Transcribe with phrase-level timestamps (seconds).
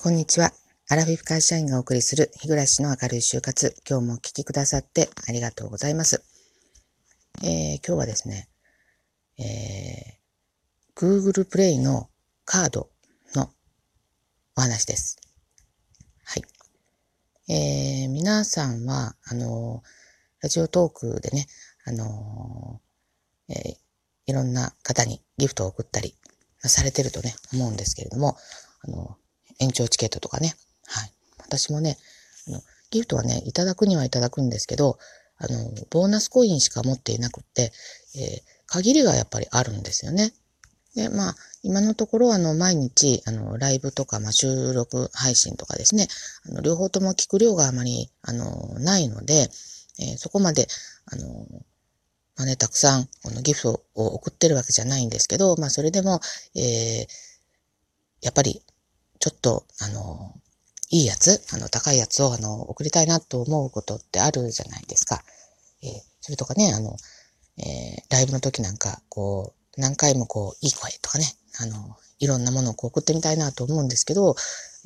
[0.00, 0.52] こんにちは。
[0.88, 3.74] アラフィフ会社員がお送りする日暮らしの明るい就活。
[3.84, 6.22] 今日もお聞きくださってありがとうございます。
[7.42, 8.48] えー、今日はですね、
[9.40, 12.08] えー、Google Play の
[12.44, 12.90] カード
[13.34, 13.50] の
[14.56, 15.16] お話です。
[16.24, 17.52] はい。
[17.52, 19.82] えー、皆さんは、あの、
[20.40, 21.48] ラジオトークでね、
[21.84, 22.80] あの、
[23.48, 23.74] え、
[24.26, 26.14] いろんな方にギフトを送ったり
[26.60, 28.36] されてるとね、思うんですけれども、
[28.82, 29.16] あの、
[29.58, 30.54] 延長チケットとかね。
[30.86, 31.12] はい。
[31.38, 31.98] 私もね、
[32.48, 34.98] あの、ギフトはね、いただくにはいただくんですけど、
[35.36, 37.72] あの、ボーナスコインしか持っていなくって、
[38.16, 40.32] えー、限りがやっぱりあるんですよね。
[40.94, 46.08] で、まあ、今のところ、あの、毎日、あの、ライブとか、まあ、収録配信とかですね、
[46.46, 49.48] あの、両方とも聞く量があまり、あの、ないので、
[50.00, 50.66] えー、そこまで、
[51.06, 51.46] あの、
[52.36, 56.20] まあね、たくさん、このギフトを送ってるわけじゃないんですけど、まあ、それでも、
[56.54, 57.06] えー、
[58.22, 58.62] やっぱり、
[59.28, 60.32] ちょっと、あの、
[60.88, 65.22] いいやつ、あの、高いやつを、あの、送りたいなと思うことってあるじゃないですか。
[65.82, 65.90] えー、
[66.22, 66.96] それとかね、あの、
[67.58, 71.26] えー、ライブの時なんか、こう、何回もこう、いい声とかね、
[71.60, 74.34] あの、いろんなものをこう送ってみたいなと思うんですけど、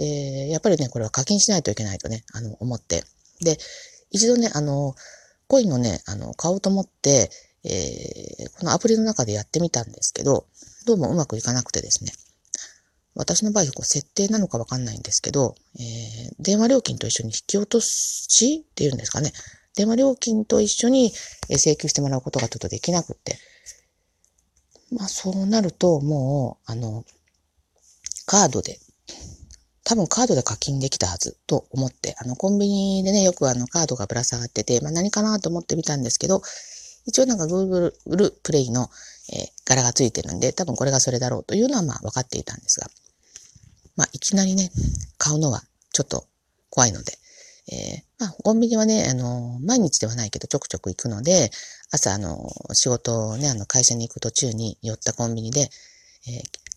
[0.00, 3.04] えー、やっぱりね、これは課金しないといけないとね、あの、思って。
[3.40, 3.58] で、
[4.10, 4.96] 一度ね、あの、
[5.46, 7.30] コインをね、あの、買おうと思って、
[7.64, 10.46] えー、このアプリの中でやってみたんですけど、
[10.84, 12.12] どうもうまくいかなくてですね。
[13.14, 19.32] 私の場合、こう設定なのかわかんないんですけど、えー、電話料金と一緒に引き落としっていうんですかね。
[19.74, 21.12] 電話料金と一緒に
[21.50, 23.38] 請求してもらうことがちょっとできなくって。
[24.90, 27.04] まあそうなると、もう、あの、
[28.26, 28.78] カードで、
[29.84, 36.42] 多分カードで課金できたはずと思って、あのコンビニでね、よくあのカードがぶら下がってて、まあ何かなと思ってみたんですけど、
[37.06, 37.92] 一応なんか Google
[38.44, 38.88] Play の、
[39.32, 42.88] えー、柄がついてるんで、多分これがそれだろうというのはまあ分かっていたんですが、
[43.96, 44.70] まあ、いきなりね、
[45.18, 45.62] 買うのは
[45.92, 46.26] ちょっと
[46.70, 47.12] 怖いので、
[47.70, 51.50] えー、まあ、コンビニはね、あの、毎日ではないけどちょくちょく行くので、
[51.90, 55.70] 朝、あの、仕事をね、あの、会社に行く途中に寄ったコンビニで、えー、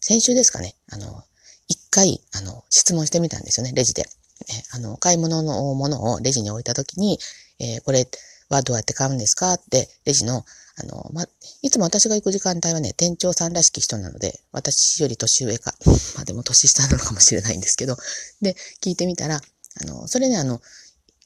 [0.01, 1.23] 先週ですかね、あの、
[1.67, 4.03] 一回、あの、質問してみたんですよね、レジで。
[4.03, 7.19] えー、あの、買い物のものをレジに置いたときに、
[7.59, 8.07] えー、これ
[8.55, 9.53] はどうやって買うんですか？
[9.53, 10.43] って、レジの、
[10.77, 11.25] あの、ま、
[11.61, 15.73] いつも私が行く時間帯はね、店長さんらしき人なので、私より年上か、
[16.15, 17.95] まあでも年下なのかもしれないんですけど、
[18.41, 20.61] で、聞いてみたら、あの、それね、あの、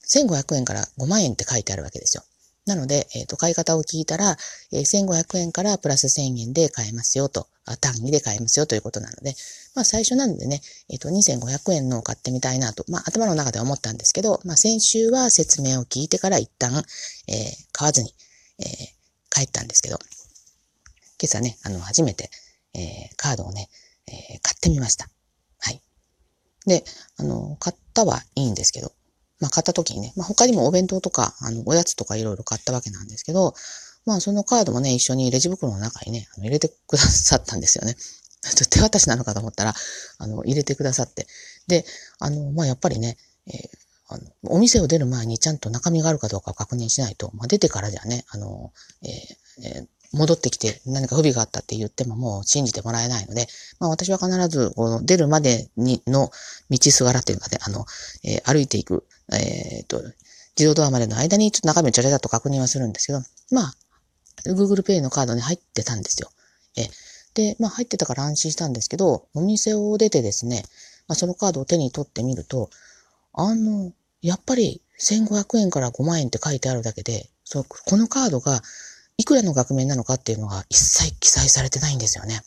[0.08, 2.24] 1500円から5万円って書いてあるわけですよ。
[2.66, 4.38] なので、えっ、ー、と、買い方を聞いたら、
[4.72, 9.36] えー、1500円からプラス1000円で買えますよと、あ単位で買えますよということなので、
[9.76, 16.72] まあ最初なんでね、えっ、ー、と、2500円のを買ってみたいなと、まあ頭の中では思ったんですけど、まあ先週は説明を聞いてから一旦、
[17.28, 18.14] えー、買わずに、
[18.60, 18.68] えー、
[19.30, 19.98] 帰ったんですけど、
[21.22, 22.30] 今朝ね、あの、初めて、
[22.74, 23.70] えー、カードをね、
[24.08, 25.08] えー、買ってみました。
[25.60, 25.82] はい。
[26.66, 26.84] で、
[27.18, 28.92] あの、買ったはいいんですけど、
[29.40, 33.54] まあ、買った時にね、まあ、他にもお弁当とか、あの、おやつとかいろいろ買ったわけなんですけど、
[34.06, 37.96] まあ、そのカードもね、一緒にレジ袋の中にね、あの入れてくださったんですよね。
[38.70, 39.76] 手渡しなのかと思ったら、
[40.18, 41.28] あの、入れてくださって。
[41.68, 41.86] で、
[42.20, 43.18] あの、まあ、やっぱりね、
[43.48, 43.68] えー、
[44.08, 48.72] あの、お店を出る前にちゃんと中身があるかどうかを確認しないと、まあ、出てからじゃね、あの、
[49.04, 49.12] えー
[49.62, 53.48] えー、戻ってきて何か不備があったって言ってももう信じてもらえないので、
[53.80, 56.32] まあ私は必ずこの出るまでにの
[56.70, 57.86] 道すがらっていうかね、あの、
[58.24, 60.02] えー、歩いていく、えー、っと、
[60.58, 63.20] 自動ドアまでの間にちょっと中身をちゃちゃちゃっと確認はするんですけど、
[63.52, 63.74] まあ、
[64.46, 66.30] Google Pay のカードに入ってたんですよ。
[66.78, 66.88] え
[67.36, 70.64] で、まあ入ってたから安心したんですけど、お店を出てですね、
[71.08, 72.70] まあそのカードを手に取ってみると、
[73.34, 73.92] あの、
[74.22, 78.62] やっぱり1500円から5万円って書いてあるだけで、そこのカードが
[79.20, 82.42] いくらの額面なのかっていうのが一切記載されてないんですよね。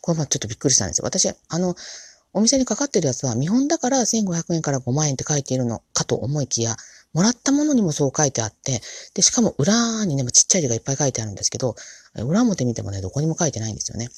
[0.00, 1.04] これもちょっとびっくりしたんですよ。
[1.04, 1.74] 私、あの、
[2.32, 6.76] お店にかかってるやつは見本だから1500円から5万円って書いているのかと思いきや、
[7.12, 8.80] もらったものにもそう書いてあって、
[9.14, 11.74] で、しかも裏にね、ちっちゃい字がいっぱい書いてあるんですけど、
[12.14, 14.10] 裏表見てもね、どこにも書いてないんですよね。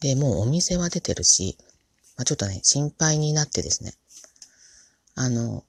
[0.00, 1.56] で、もうお店は出てるし、
[2.18, 3.94] まあ、ちょっとね、心配になってですね、
[5.14, 5.64] あの、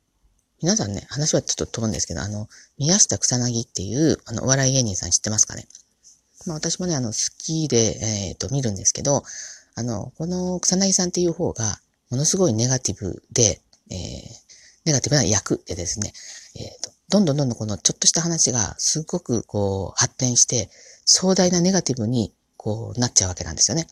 [0.59, 2.47] 皆さんね、話はちょっと飛ぶんですけど、あの、
[2.79, 5.67] 宮下草薙っていう、あの、お笑い芸人さん知ってますかね？
[6.47, 9.21] まあ私もね、あの、好きで、えっ、ー、と、見るんですけど、
[9.75, 13.61] あの、この草薙さんっていう方が、ものすごいネガティブで、
[13.91, 13.97] えー、
[14.85, 16.13] ネガティブな役でですね、
[16.55, 20.71] えっ、ー、と、どんどんどんどんこのちょっとした話がすごくこう発展して、
[21.05, 23.87] 壮大なネガティブにこうなっちゃうわけなんですよね。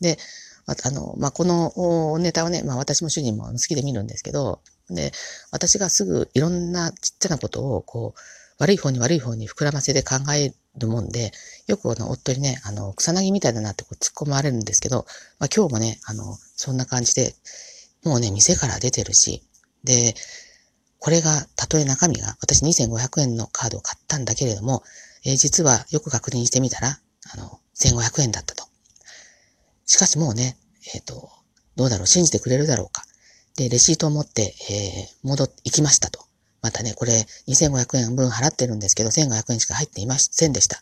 [0.00, 0.16] で、
[0.64, 5.12] あの、まあ、このネタをね、まあ、私も主人も好きで見るんですけど、で、
[5.50, 8.20] 私がすぐいろんなちっちゃなことを、こう、
[8.58, 11.32] 悪い方に悪い方に膨らませて考えるもんで、
[11.66, 15.06] よくあの、夫にね、あの、草薙みたいだなってこう突っ込まれるんですけど、
[15.38, 17.34] まあ、今日もね、あの、そんな感じで、
[18.04, 19.42] もうね、店から出てるし、
[19.84, 20.14] で、
[20.98, 24.82] これが、たとえ中身が、私2500円のカードを買ったんだけれども、
[25.24, 26.98] えー、実はよく確認してみたら、
[27.32, 28.64] あの、1500円だったと。
[29.86, 30.56] しかしもうね、
[30.94, 31.30] えっ、ー、と、
[31.76, 33.04] どうだろう、信じてくれるだろうか。
[33.58, 36.20] で、レシートを持って、えー、戻って、行きましたと。
[36.62, 40.80] またね、これ2500円分払ってるんですけど、1500円しか入っていませんでした。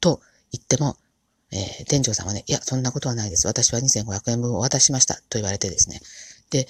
[0.00, 0.20] と
[0.50, 0.96] 言っても、
[1.52, 3.46] えー、店長さんはね、いや、そんなことはないです。
[3.46, 5.14] 私は2500円分をお渡ししました。
[5.14, 6.00] と言われてですね。
[6.50, 6.66] で、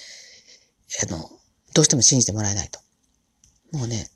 [1.03, 1.31] あの、
[1.73, 2.81] どうしても信じてもらえないと。
[3.73, 4.11] もうね、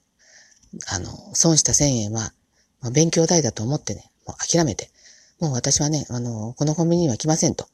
[0.88, 2.34] あの、損した1000円は、
[2.82, 4.90] まあ、勉強代だと思ってね、もう諦めて、
[5.40, 7.66] もう私はね、あの、このコンビニには来ませんと。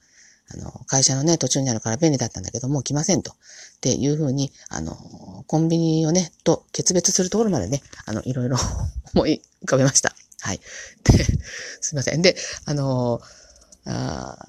[0.54, 3.32] あの、会社のね、途中にあるから便利だったんだけど、もう来ませんと。
[3.32, 3.34] っ
[3.80, 4.94] ていうふうに、あの、
[5.46, 8.56] コンビニをね、と決別するところまでね、あの、いろいろ
[9.14, 10.14] 思い浮かべました。
[10.40, 10.60] はい。
[11.04, 11.24] で、
[11.80, 12.22] すいません。
[12.22, 13.20] で、あの、
[13.84, 14.48] あ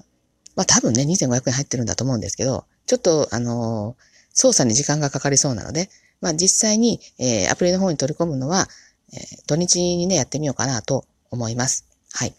[0.56, 3.96] まあ多分ね、2500円入ってるんだと思うんですけど、ちょっと、あの、
[4.32, 5.90] 操作に時間がかかりそうなので、
[6.20, 8.68] まあ実際に、えー、アプリの方に取り込むのは、
[9.12, 11.84] えー、土日にね、やってみようかなと思います。
[12.12, 12.34] はい。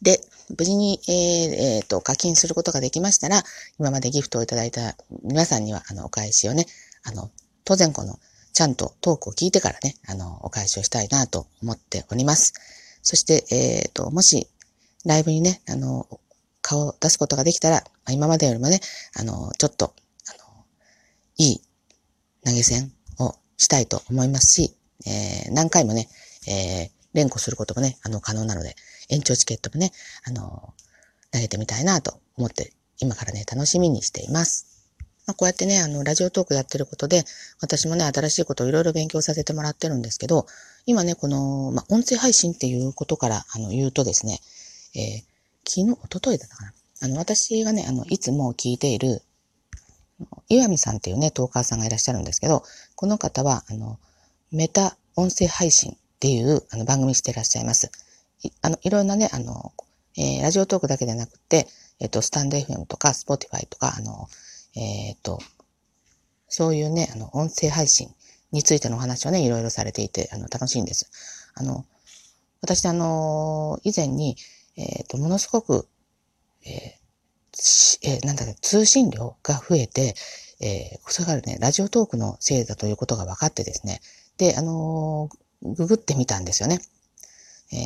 [0.00, 0.20] で、
[0.58, 1.14] 無事に、えー
[1.78, 3.42] えー、と課金することができましたら、
[3.78, 6.66] 今までギフトをいただいた皆さんには、あの、お返しをね、
[7.04, 7.30] あの、
[7.64, 8.18] 当然この、
[8.52, 12.52] ちゃんとトークを聞いてからね、あの、お返しをしたいなと思っております。
[13.02, 14.46] そして、えっ、と、もし、
[15.04, 16.06] ライブにね、あの、
[16.60, 18.80] 顔を出すことができたらま、今までよりもね、
[19.14, 19.94] あの、ちょっと、
[20.28, 20.64] あの、
[21.36, 21.60] いい
[22.44, 24.74] 投げ銭をしたいと思いますし、
[25.06, 26.08] えー、何回もね、
[26.48, 28.76] えー、連呼することもね、あの、可能なので、
[29.12, 29.92] 延長チケットもね、
[30.24, 30.74] あの、
[31.30, 34.66] 投げてみたいなと思って、今からね、楽しみにしています。
[35.26, 37.24] まあ、こうやってね、あの、ラジオトークやってることで、
[37.60, 40.46] 私もね、新しいことをいろいろ勉強させてもらってるんですけど、
[40.86, 44.40] 今ね、この、まあ、音声配信っていうことから、あの、言うとですね、
[44.94, 45.24] えー、
[45.68, 46.72] 昨日、おとといだったかな。
[47.02, 49.22] あの、私がね、あの、いつも聞いている、
[50.48, 52.64] 岩見さんっていうね、トーカーさんがいらっしゃるんですけど、
[52.94, 53.98] この方は、あの、
[54.50, 57.90] メタ音声配信っていうあの番組してらっしゃいます。
[58.62, 59.72] あの、いろんなね、あの、
[60.16, 61.66] えー、 Radiotalk だけでなくて、
[62.00, 64.28] えっ、と、 stand.fm とか、 Spotify とか、あの、
[64.74, 65.38] えっ、と、
[66.48, 68.12] そういうね、あの、音声配信
[68.50, 71.10] についてのお話をね、いろいろされていて、あの、楽しいんです。
[71.54, 71.84] あの、
[72.60, 74.36] 私、あの、以前に、
[74.76, 75.86] えっ、と、ものすごく、
[76.64, 80.14] えー、えー、なんだろ通信量が増えて、
[80.60, 84.00] えー、それからね、 Radiotalk のせいだということが分かってですね、
[84.38, 85.28] で、あの
[85.62, 86.80] ググってみたんですよね。
[87.72, 87.76] え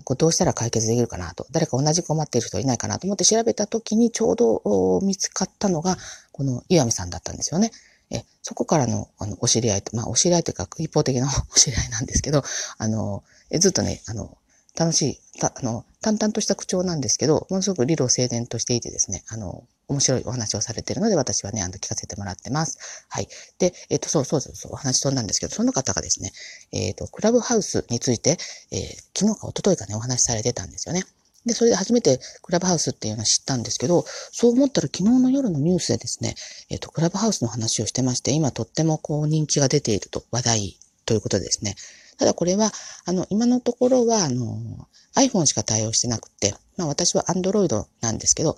[0.00, 1.46] ー、こうどうしたら解決できるかなと。
[1.50, 5.96] 誰か同じ困っている人いないかなと思って調べたときにちょうど見つかったのが、
[6.32, 7.70] この岩見さんだったんですよね。
[8.10, 12.42] え、そこからの、あの、お知り合い、まあ、お知り合いというか、一方的な お知り合いなんですけど、
[12.78, 14.36] あの、えずっとね、あの、
[14.76, 23.06] 楽しい、た、あの、淡々とした口調なんですけど、ものすごく理路整然としていてですね、あの、面白いお話をされているので、私はね、あの、聞かせてもらってます。
[23.08, 23.28] はい。
[23.58, 26.32] で、えっ、ー、と、そうそうそう、お話飛んだんですけど、その方がですね、
[26.72, 28.38] えっ、ー、と、クラブハウスについて、
[28.72, 31.04] えー、昨日か一昨日かね、お話しされてたんですよね。
[31.46, 36.34] で、それで初めてクラブハウスっていうのを知ったんですけど、そう思ったら昨日の夜のニュースでですね、
[36.68, 41.76] えっ、と、クラブハウスの話をしてまして、今とってもこう人気が出ていると、話題ということですね。
[42.18, 42.72] ただこれは、
[43.04, 48.56] あの、今のところは、あの、iPhone しか対応してなくて、まあ私は Android なんですけど、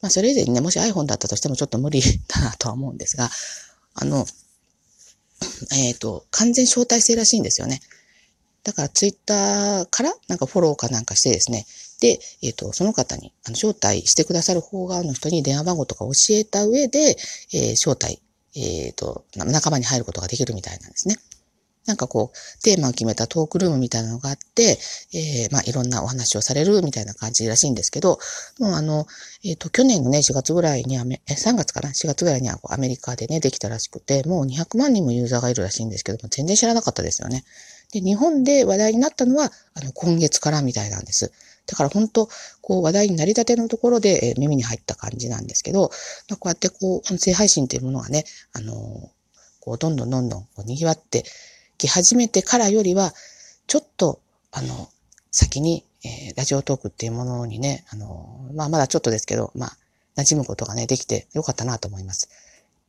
[0.00, 3.28] まあそれ以前にね、もし iPhone だったとしてもちょっと無理だなとは思うんですが、
[3.94, 4.26] あの、
[5.72, 7.80] えっ、ー、と、完全招待制らしいんですよね。
[8.62, 11.66] だからツイッターからなんかフォローかなんかしてですね、
[12.00, 17.16] で、えっ、ー、と、その方に、あの、招待してくださる方側の人に電話番号とか教えた上で、
[17.52, 18.20] えー、招待、
[18.54, 21.16] えっ、と、仲間に入ることができるみたいなんですね。
[21.86, 24.78] なんかこう、テーマを決めたトークルームみたいなのがあって、
[25.14, 28.18] えー、まあ、いろんなお話をされるみたいな感じらしいんですけど、
[28.58, 29.06] もうあの、
[29.44, 37.44] えっ、ー、と、去年のね、4月ぐらいにアメ、え、3月かな ?4 月ぐらいにはアメリカでね、できたらしくて、もう200万人もユーザーがいるらしいんですけども、全然知らなかったですよね。
[37.92, 41.32] で、日本で話題になったのは、あの、今月からみたいなんです。
[41.66, 42.28] だから本当、
[42.60, 45.90] こう話題になりたてのところで、え、耳に入った感じなんですけど、
[46.28, 48.74] まこうやってこう、音声配信っていうものがね、あの
[49.60, 51.24] こう、どんどんどんどんこう賑わって、
[51.78, 53.12] き始めてからよりは、
[53.66, 54.20] ちょっと、
[54.52, 54.88] あの、
[55.30, 59.76] 先に、えー、ラジオトークっていうものにね、あの、まあ、まだちょっとですけど、まあ、
[60.16, 62.28] 馴染むことがね、できてよかったなと思います。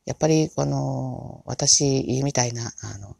[0.06, 3.16] やっぱり、この、私みたいな、あの、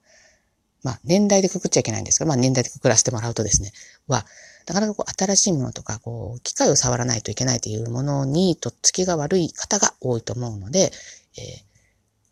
[0.83, 3.73] まあ、年代でくくっちゃいけないんですけど、まあ、年代でくくらせてもらうとですね、
[4.07, 4.25] は、
[4.67, 10.93] なかなかこう、新しいものとか、こう、機械を触らないといけないというものに、とっつきが悪い方が多いと思うので、
[11.37, 11.63] えー、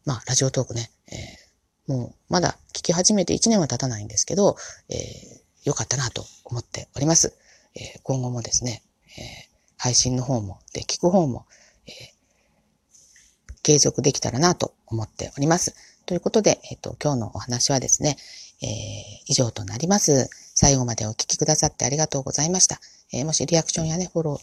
[0.04, 1.45] まあ、ラジオトークね、えー
[1.86, 4.56] もうまだ聞き始めて1年は経たないんですけど、
[4.88, 7.34] えー、よかったなと思っております。
[7.74, 8.82] えー、今後もですね、
[9.18, 11.46] えー、配信の方も、で、聞く方も、
[11.86, 15.74] えー、継続できたらなと思っております。
[16.06, 18.16] ということで、えっ、と、今日のお話はですね、
[18.62, 18.68] えー、
[19.26, 20.30] 以上となります。
[20.54, 22.80] 最後までお聞きくださってありがとうございました。
[23.12, 24.38] えー、もしリアクションやね、フォロー、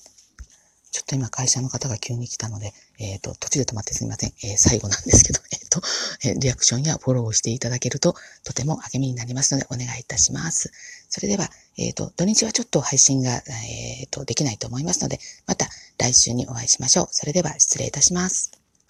[0.92, 4.34] ちょっと今会社の方が急に来たので、えっ、ー、と、途中で止まってすみません。
[4.44, 5.82] えー、最後なんですけど、えっ、ー、と、
[6.24, 10.72] えリアクションやフォローをしていただけると、とても励みになりますので、お願いいたします。
[11.10, 17.08] それでは、えっ、と、土日はちょっと配信が、えっ、と、できないと思いますので、また来週にお会いしましょう。
[17.12, 18.63] それでは、失礼いたします。